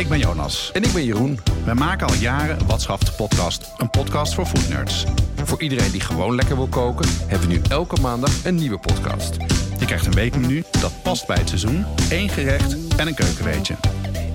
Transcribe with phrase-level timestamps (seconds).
[0.00, 0.70] Ik ben Jonas.
[0.72, 1.38] En ik ben Jeroen.
[1.64, 3.70] We maken al jaren Watschaft de podcast.
[3.76, 5.04] Een podcast voor foodnerds.
[5.44, 9.36] Voor iedereen die gewoon lekker wil koken, hebben we nu elke maandag een nieuwe podcast.
[9.78, 13.74] Je krijgt een weekmenu dat past bij het seizoen, één gerecht en een keukenweetje.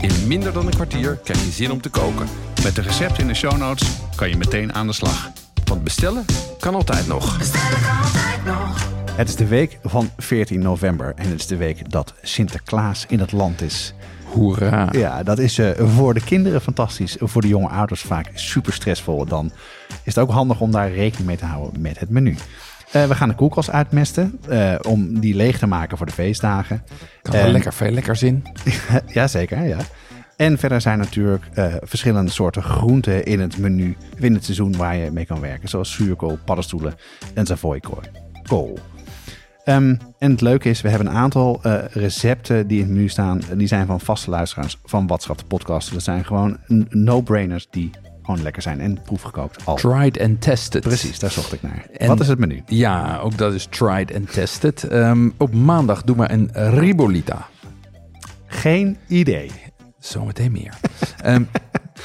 [0.01, 2.27] In minder dan een kwartier krijg je zin om te koken.
[2.63, 5.31] Met de recepten in de show notes kan je meteen aan de slag.
[5.63, 6.25] Want bestellen
[6.59, 7.37] kan altijd nog.
[9.11, 13.19] Het is de week van 14 november en het is de week dat Sinterklaas in
[13.19, 13.93] het land is.
[14.35, 14.87] Hoera.
[14.91, 17.15] Ja, dat is eh, voor de kinderen fantastisch.
[17.19, 19.25] Voor de jonge ouders vaak super stressvol.
[19.25, 19.51] Dan
[20.03, 22.35] is het ook handig om daar rekening mee te houden met het menu.
[22.91, 26.83] Eh, we gaan de koelkast uitmesten eh, om die leeg te maken voor de feestdagen.
[27.21, 28.43] Kan En- lekker veel lekkers in.
[29.07, 29.77] Jazeker, ja.
[30.35, 34.95] En verder zijn natuurlijk eh, verschillende soorten groenten in het menu in het seizoen waar
[34.95, 35.69] je mee kan werken.
[35.69, 36.93] Zoals zuurkool, paddenstoelen
[37.33, 37.99] en savoykool.
[38.47, 38.79] Kool.
[39.65, 43.07] Ehm, en het leuke is, we hebben een aantal eh, recepten die in het menu
[43.09, 43.41] staan.
[43.55, 45.93] Die zijn van vaste luisteraars van Watschap de podcast.
[45.93, 46.57] Dat zijn gewoon
[46.89, 47.89] no-brainers die
[48.21, 49.75] gewoon lekker zijn en proefgekookt al.
[49.75, 50.81] Tried and tested.
[50.81, 51.85] Precies, daar zocht ik naar.
[51.97, 52.61] En- Wat is het menu?
[52.65, 54.83] Ja, ook dat is tried and tested.
[54.83, 57.45] Ehm, op maandag doen we een ribolita.
[58.45, 59.51] Geen idee.
[59.99, 60.73] Zometeen meer.
[61.23, 61.43] Ehm,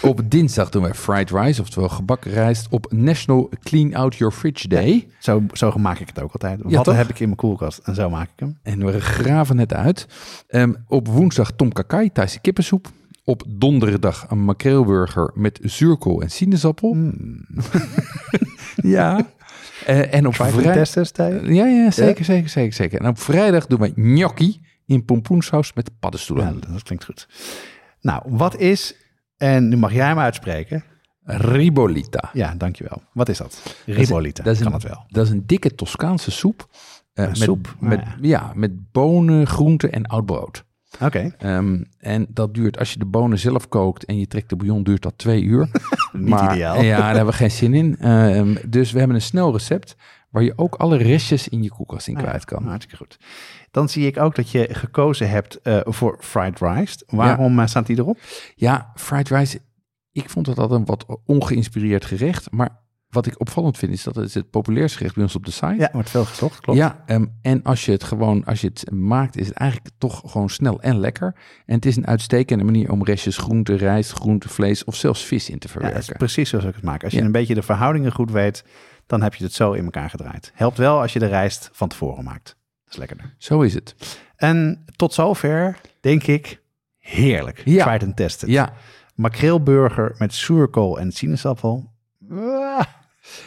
[0.03, 4.69] op dinsdag doen we fried rice, oftewel gebakken rijst, op National Clean Out Your Fridge
[4.69, 5.09] Day.
[5.19, 6.61] Zo, zo maak ik het ook altijd.
[6.63, 8.59] Wat heb ik in mijn koelkast en zo maak ik hem.
[8.63, 10.07] En we graven het uit.
[10.49, 12.89] Ehm, op woensdag tom kakai, Thaise kippensoep.
[13.25, 16.97] Op donderdag een makreelburger met zuurkool en sinaasappel.
[18.83, 19.27] ja.
[19.87, 20.95] Eh, en op vrijdag...
[21.45, 23.01] Ja, ja, zeker, zeker, zeker, zeker.
[23.01, 26.61] En op vrijdag doen we gnocchi in pompoensaus met paddenstoelen.
[26.61, 27.29] Ja, dat klinkt goed.
[28.01, 28.95] Nou, wat is,
[29.41, 30.85] en nu mag jij hem uitspreken.
[31.25, 32.31] Ribolita.
[32.33, 33.03] Ja, dankjewel.
[33.13, 33.77] Wat is dat?
[33.87, 35.05] Ribolita, Dat is kan een, het wel.
[35.09, 36.67] Dat is een dikke Toscaanse soep.
[37.13, 38.53] eh, met, soep, Met, ah, ja.
[38.55, 40.65] met bonen, groenten en oud brood.
[41.01, 44.57] Oké, Ehm, en dat duurt, als je de bonen zelf kookt en je trekt de
[44.57, 45.69] bouillon, duurt dat twee uur.
[46.13, 46.83] niet ideaal.
[46.83, 47.97] Ja, daar hebben we geen zin in.
[47.99, 49.97] Ehm, dus we hebben een snel recept
[50.31, 52.65] waar je ook alle restjes in je koelkast in Ah, kwijt kan.
[52.67, 53.19] Hartstikke goed.
[53.71, 57.03] Dan zie ik ook dat je gekozen hebt eh, voor fried rice.
[57.07, 58.19] Waarom eh, staat die erop?
[58.55, 59.61] Ja, fried rice.
[60.13, 62.51] Ik vond het altijd een wat ongeïnspireerd gerecht.
[62.51, 65.45] Maar wat ik opvallend vind is dat het is het populairste gerecht bij ons op
[65.45, 65.75] de site.
[65.79, 66.79] Ja, wordt veel gezocht, klopt.
[66.79, 70.23] Ja, ehm, en als je het gewoon, als je het maakt, is het eigenlijk toch
[70.27, 71.35] gewoon snel en lekker.
[71.67, 75.51] En het is een uitstekende manier om restjes groente, rijst, groente, vlees of zelfs vis
[75.51, 76.17] in te Ja, dat is verwerken.
[76.17, 77.05] precies zoals ik het maak.
[77.05, 77.25] Als je Ja.
[77.25, 78.65] een beetje de verhoudingen goed weet,
[79.11, 80.53] dan heb je het zo in elkaar gedraaid.
[80.55, 82.57] Helpt wel als je de rijst van tevoren maakt.
[82.85, 83.35] Dat is lekkerder.
[83.39, 83.95] Zo is het.
[84.37, 86.61] En tot zover, denk ik,
[86.99, 87.63] heerlijk.
[87.65, 87.85] Ja.
[87.85, 88.49] Tried and tested.
[88.49, 88.73] Ja,
[89.15, 91.93] Makreelburger met zuurkool en sinaasappel.
[92.31, 92.81] Ah,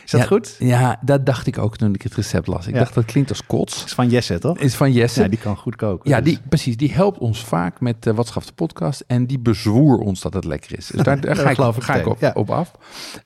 [0.05, 0.55] Is dat Ja, goed?
[0.59, 2.67] ja, dat dacht ik ook toen ik het recept las.
[2.67, 2.79] Ik Ja.
[2.79, 3.83] dacht dat klinkt als kots.
[3.85, 4.57] is van Jesse, toch?
[4.59, 5.21] Is van Jesse.
[5.21, 6.09] Ja, die kan goed koken.
[6.09, 6.77] Ja, dus- die, precies.
[6.77, 9.03] Die helpt ons vaak met uh, Wat schaft de podcast.
[9.07, 10.87] En die bezwoer ons dat het lekker is.
[10.87, 12.39] Dus daar, daar ga, ik, ik ga ik op, meteen, ja.
[12.39, 12.71] op af.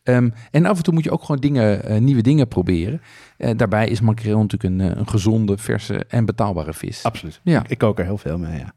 [0.03, 3.01] Ehm, en af en toe moet je ook gewoon dingen, eh, nieuwe dingen proberen.
[3.37, 7.03] Eh, daarbij is makreel natuurlijk een, eh, een gezonde, verse en betaalbare vis.
[7.03, 7.39] Absoluut.
[7.43, 7.59] Ja.
[7.63, 8.73] Ik, ik kook er heel veel mee, ja.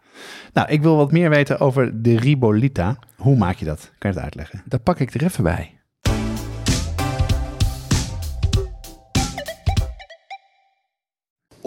[0.53, 2.99] Nou, ik wil wat meer weten over de ribolita.
[3.17, 3.91] Hoe maak je dat?
[3.99, 4.63] Kan je het uitleggen?
[4.65, 5.80] Daar pak ik er even bij.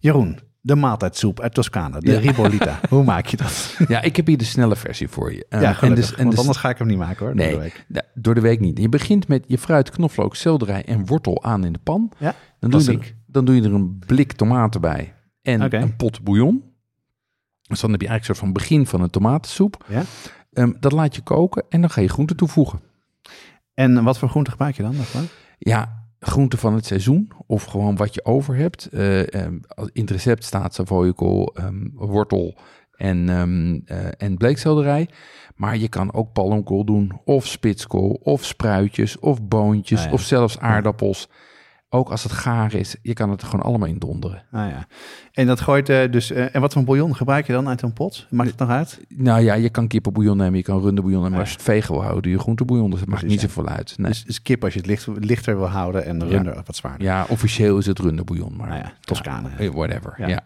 [0.00, 2.18] Jeroen, de maaltijdsoep uit Toscane, de Ja.
[2.18, 2.80] ribolita.
[2.90, 3.74] Hoe maak je dat?
[3.88, 5.46] Ja, ik heb hier de snelle versie voor je.
[5.50, 7.34] Uh, ja, gelukkig, dus- want dus- anders ga ik hem niet maken hoor.
[7.36, 7.84] door Nee, de week.
[7.88, 8.78] da- door de week niet.
[8.78, 12.12] Je begint met je fruit, knoflook, selderij en wortel aan in de pan.
[12.18, 16.22] Ja, Dan doe, er, dan doe je er een blik tomaten bij en een pot
[16.22, 16.62] bouillon.
[17.62, 19.84] Dus dan heb je eigenlijk een soort van begin van een tomatensoep.
[19.88, 20.02] Ja?
[20.52, 22.80] Ehm, dat laat je koken en dan ga je groenten toevoegen.
[23.74, 24.94] En wat voor groente gebruik je dan?
[25.58, 28.86] Ja, groenten van het seizoen of gewoon wat je over hebt.
[28.86, 29.58] Eh, ehm,
[29.92, 32.54] in het recept staat savoykool, ehm, wortel
[32.96, 33.28] en,
[33.86, 35.08] eh, en bleekselderij.
[35.56, 40.12] Maar je kan ook palmkool doen of spitskool of spruitjes of boontjes Ah, ja.
[40.12, 41.28] of zelfs aardappels.
[41.90, 44.42] Ook als het gaar is, je kan het er gewoon allemaal in donderen.
[44.52, 44.86] Ah ja.
[45.32, 46.30] En dat gooit eh, dus.
[46.30, 48.26] eh, en wat voor bouillon gebruik je dan uit een pot?
[48.30, 49.00] Maakt het nog uit?
[49.08, 51.38] Nou ja, je kan kippenbouillon nemen, je kan runderbouillon nemen.
[51.38, 51.38] Maar Ja.
[51.40, 52.90] als je het vegen wil houden, je groentebouillon.
[52.90, 53.94] Dus het maakt niet zoveel uit.
[53.96, 54.08] Nee.
[54.10, 56.24] Dus, dus kip als je het licht, lichter wil houden en Ja.
[56.26, 57.02] runder wat zwaarder.
[57.02, 58.56] ja, officieel is het runderbouillon.
[58.56, 59.48] Maar Nou ja, Toscane.
[59.72, 60.14] whatever.
[60.18, 60.26] Ja.
[60.28, 60.40] Ja.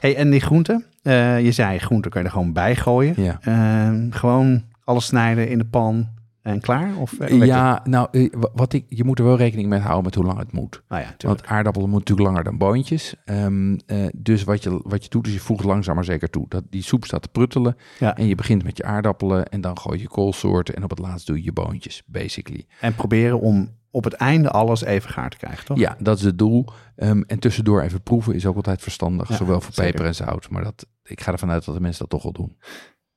[0.00, 0.84] Hey, en die groenten?
[1.02, 3.14] Eh, je zei groenten kan je er gewoon bij gooien.
[3.22, 3.38] Ja.
[3.40, 6.08] Ehm, gewoon alles snijden in de pan
[6.46, 6.96] en klaar?
[6.96, 10.04] Of, eh, Ja, nou, eh, wa- wat ik, je moet er wel rekening mee houden
[10.04, 10.82] met hoe lang het moet.
[10.88, 11.14] Nou ja.
[11.18, 13.14] Want aardappelen moeten natuurlijk langer dan boontjes.
[13.24, 16.46] Ehm, eh, dus wat je, wat je doet, is je voegt langzaam maar zeker toe.
[16.48, 18.16] Dat, die soep staat te pruttelen Ja.
[18.16, 21.26] en je begint met je aardappelen en dan gooi je koolsoorten en op het laatst
[21.26, 22.66] doe je je boontjes, basically.
[22.80, 25.78] En proberen om op het einde alles even gaar te krijgen, toch?
[25.78, 26.66] Ja, dat is het doel.
[26.96, 29.90] Ehm, en tussendoor even proeven is ook altijd verstandig, Ja, zowel voor zeker.
[29.92, 30.50] peper en zout.
[30.50, 32.56] Maar dat, ik ga ervan uit dat de mensen dat toch wel doen.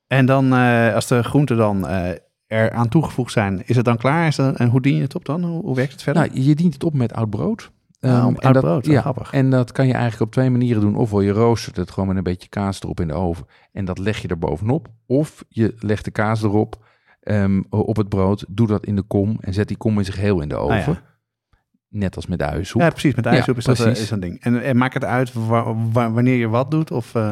[0.07, 0.51] En dan,
[0.93, 2.11] als de groenten dan eh,
[2.49, 4.27] er aan toegevoegd zijn, is het dan klaar?
[4.27, 5.43] Is dat, en hoe dien je het op dan?
[5.43, 6.27] Hoe, hoe werkt het verder?
[6.27, 7.71] Nou, je dient het op met oud brood.
[7.99, 9.31] En oud dat- brood, ja, grappig.
[9.33, 10.95] En dat kan je eigenlijk op twee manieren doen.
[10.95, 13.45] Ofwel je roostert het gewoon met een beetje kaas erop in de oven.
[13.71, 14.87] En dat leg je er bovenop.
[15.05, 16.85] Of je legt de kaas erop
[17.21, 18.45] ehm, op het brood.
[18.47, 20.75] Doe dat in de kom en zet die kom in zich heel in de oven.
[20.77, 21.01] Ah, ja.
[21.89, 22.81] Net als met de uiensoep.
[22.81, 23.15] Ja, precies.
[23.15, 24.41] Met de Ja, is dat eh, is dat ding.
[24.41, 27.31] En, en maakt het uit wa- wa- wanneer je wat doet of eh,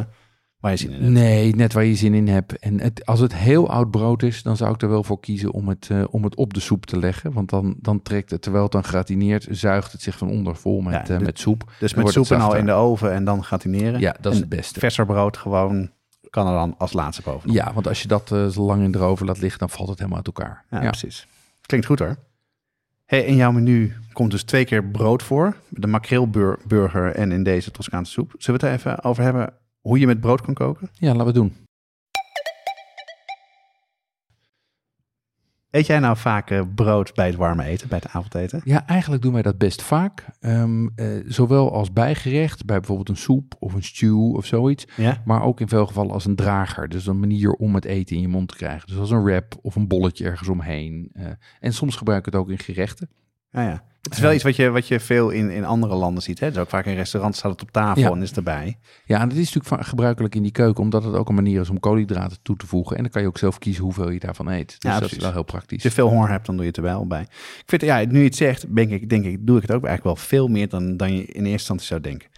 [0.67, 1.13] waar je zin in hebt?
[1.13, 2.59] Nee, net waar je zin in hebt.
[2.59, 5.51] En het, als het heel oud brood is, dan zou ik er wel voor kiezen
[5.51, 7.33] om het, eh, om het op de soep te leggen.
[7.33, 10.81] Want dan, dan trekt het, terwijl het dan gratineert, zuigt het zich van onder vol
[10.81, 11.71] met, Ja, eh, met soep.
[11.79, 13.99] Dus met soep en al in de oven en dan gratineren.
[13.99, 14.79] Ja, dat is En het beste.
[14.79, 15.89] Verser brood gewoon
[16.29, 17.55] kan er dan als laatste bovenop.
[17.55, 19.89] Ja, want als je dat eh, zo lang in de oven laat liggen, dan valt
[19.89, 20.63] het helemaal uit elkaar.
[20.69, 21.27] Ja, Ja, precies.
[21.61, 22.15] Klinkt goed hoor.
[23.05, 25.55] Hey, in jouw menu komt dus twee keer brood voor.
[25.69, 28.33] De makreelburger en in deze Toscaanse soep.
[28.37, 29.53] Zullen we het er even over hebben
[29.87, 30.89] hoe je met brood kan koken?
[30.93, 31.53] ja laten we het doen.
[35.69, 38.61] Eet jij nou vaak eh, brood bij het warme eten, bij het avondeten?
[38.63, 40.25] Ja, eigenlijk doen wij dat best vaak.
[40.39, 44.87] Ehm, eh, zowel als bijgerecht, bij bijvoorbeeld een soep of een stew of zoiets.
[44.95, 45.21] Ja?
[45.25, 46.89] Maar ook in veel gevallen als een drager.
[46.89, 48.87] Dus een manier om het eten in je mond te krijgen.
[48.87, 51.09] Dus als een wrap of een bolletje ergens omheen.
[51.13, 51.25] Eh,
[51.59, 53.09] en soms gebruik ik het ook in gerechten.
[53.49, 53.83] Ja, ja.
[54.07, 56.39] Het is wel iets wat je, wat je veel in, in andere landen ziet.
[56.39, 56.47] Hè?
[56.51, 58.09] Dus ook vaak in restaurants staat het op tafel Ja.
[58.11, 58.77] en is erbij.
[59.05, 61.69] Ja, en dat is natuurlijk gebruikelijk in die keuken, omdat het ook een manier is
[61.69, 62.95] om koolhydraten toe te voegen.
[62.97, 64.67] En dan kan je ook zelf kiezen hoeveel je daarvan eet.
[64.67, 65.17] Dus Ja, dat precies.
[65.17, 65.83] is wel heel praktisch.
[65.83, 67.21] Als je veel honger hebt, dan doe je het er wel bij.
[67.21, 69.85] Ik vind, ja, nu je het zegt, denk ik, denk ik, doe ik het ook
[69.85, 72.29] eigenlijk wel veel meer dan, dan je in eerste instantie zou denken.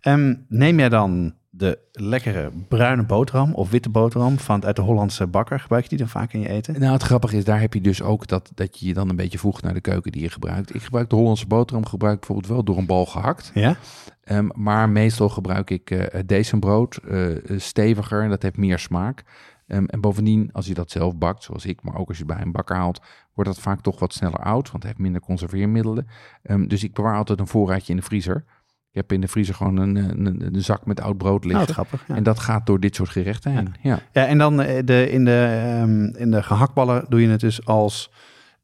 [0.00, 5.26] Ehm, neem jij dan de lekkere bruine boterham of witte boterham van uit de Hollandse
[5.26, 5.60] bakker?
[5.60, 6.80] Gebruik je die dan vaak in je eten?
[6.80, 9.16] Nou, het grappige is, daar heb je dus ook dat, dat je je dan een
[9.16, 10.74] beetje voegt naar de keuken die je gebruikt.
[10.74, 13.50] Ik gebruik de Hollandse boterham, gebruik ik bijvoorbeeld wel door een bal gehakt.
[13.54, 13.76] Ja?
[14.24, 19.24] Ehm, maar meestal gebruik ik eh decembrood, eh, eh, steviger en dat heeft meer smaak.
[19.66, 22.34] Ehm, en bovendien, als je dat zelf bakt, zoals ik, maar ook als je het
[22.34, 23.00] bij een bakker haalt,
[23.34, 26.06] wordt dat vaak toch wat sneller oud, want het heeft minder conserveermiddelen.
[26.42, 28.44] Ehm, dus ik bewaar altijd een voorraadje in de vriezer.
[28.94, 31.66] Ik heb in de vriezer gewoon een, een, een zak met oud brood Nou, liggen.
[31.66, 32.08] wat grappig.
[32.08, 32.14] Ja.
[32.14, 33.74] En dat gaat door dit soort gerechten heen.
[33.82, 33.98] Ja.
[34.12, 37.66] Ja, en dan eh, de, in, de, ehm, in de gehaktballen doe je het dus
[37.66, 38.10] als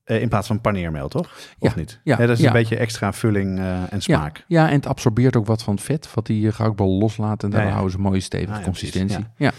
[0.04, 1.26] eh, in plaats van paneermeel, toch?
[1.58, 2.00] Of Ja, niet?
[2.04, 2.46] ja, dat is ja.
[2.46, 4.44] een beetje extra vulling eh, en smaak.
[4.48, 7.42] Ja, en het absorbeert ook wat van het vet, wat die eh, gehaktballen loslaat.
[7.42, 7.68] En ja.
[7.68, 9.26] houden ze een mooie stevige Ah, ja, consistentie.
[9.36, 9.52] ja.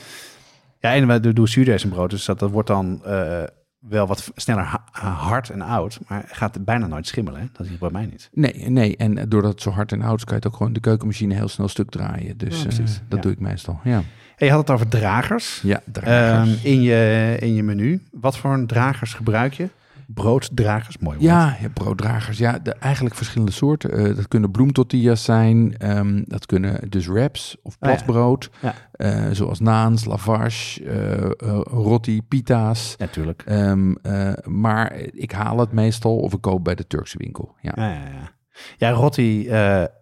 [0.79, 3.41] Ja, en we doen zuurdesembrood, dus dat, dat wordt dan eh,
[3.89, 7.39] wel wat sneller ha- hard en oud, maar gaat bijna nooit schimmelen.
[7.41, 7.45] Hè?
[7.53, 8.29] Dat is bij mij niet.
[8.33, 10.73] Nee, nee, en doordat het zo hard en oud is, kan je het ook gewoon
[10.73, 12.37] de keukenmachine heel snel stuk draaien.
[12.37, 13.17] Dus Ja, eh, dat Ja.
[13.21, 13.79] doe ik meestal.
[13.83, 14.01] Ja,
[14.35, 16.49] Hey, je had het over dragers ja dragers.
[16.63, 18.03] ehm, in, je, in je menu.
[18.11, 19.69] Wat voor dragers gebruik je?
[20.13, 21.29] Brooddragers, mooi woord.
[21.29, 22.37] Ja, ja brooddragers.
[22.37, 23.91] Ja, de, eigenlijk verschillende soorten.
[23.91, 25.77] Eh, dat kunnen bloemtortillas zijn.
[25.77, 27.95] ehm, dat kunnen dus wraps of Ah, ja.
[27.95, 28.49] platbrood.
[28.61, 28.73] Ja.
[28.91, 31.31] eh, zoals naans, lavash, eh, eh,
[31.63, 32.95] roti, pita's.
[32.97, 33.43] Natuurlijk.
[33.45, 37.55] Ehm, eh, maar ik haal het meestal of ik koop bij de Turkse winkel.
[37.61, 38.31] Ja, Ja, ja, ja.
[38.77, 39.49] ja rotti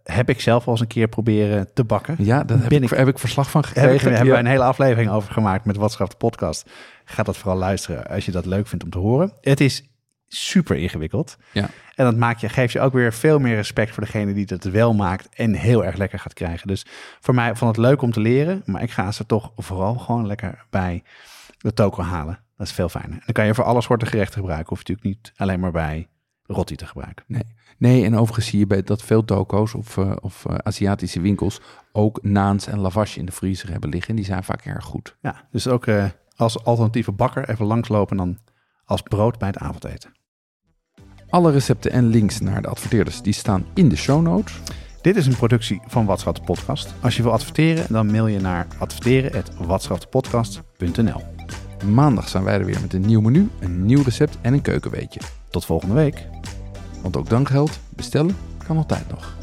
[0.03, 2.15] heb ik zelf al eens een keer proberen te bakken.
[2.19, 4.07] ja daar heb ik, heb ik verslag van Heb ik, gekregen.
[4.09, 4.33] hebben Ja.
[4.33, 6.69] we een hele aflevering over gemaakt met Watschaf de podcast.
[7.05, 9.33] Ga dat vooral luisteren als je dat leuk vindt om te horen.
[9.41, 9.88] Het is
[10.29, 11.37] super ingewikkeld.
[11.51, 11.69] Ja.
[11.95, 14.71] En dat maakt je, geeft je ook weer veel meer respect voor degene die het
[14.71, 16.67] wel maakt en heel erg lekker gaat krijgen.
[16.67, 16.85] Dus
[17.19, 20.27] voor mij vond het leuk om te leren, maar ik ga ze toch vooral gewoon
[20.27, 21.03] lekker bij
[21.57, 22.39] de toko halen.
[22.57, 23.21] Dat is veel fijner.
[23.25, 24.69] Dan kan je voor alle soorten gerechten gebruiken.
[24.69, 26.07] Hoef je natuurlijk niet alleen maar bij
[26.43, 27.25] rotti te gebruiken.
[27.77, 31.61] Nee, en overigens zie je bij dat veel toko's of, eh, of eh, Aziatische winkels
[31.91, 34.09] ook naans en lavash in de vriezer hebben liggen.
[34.09, 35.15] En die zijn vaak erg goed.
[35.21, 36.05] Ja, dus ook eh,
[36.35, 38.37] als alternatieve bakker even langslopen dan
[38.85, 40.11] als brood bij het avondeten.
[41.29, 44.59] Alle recepten en links naar de adverteerders die staan in de show notes.
[45.01, 46.93] Dit is een productie van Watschat de Podcast.
[47.01, 51.23] Als je wil adverteren, dan mail je naar adverteren.watschatdepodcast.nl.
[51.85, 55.19] Maandag zijn wij er weer met een nieuw menu, een nieuw recept en een keukenweetje.
[55.49, 56.27] Tot volgende week.
[57.01, 58.35] Want ook dan geldt, bestellen
[58.69, 59.38] Kan altijd nog.